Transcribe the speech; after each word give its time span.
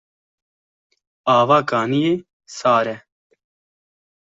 Ava 1.35 1.57
kaniyê 1.69 2.13
sar 2.57 2.85
e. 2.93 2.95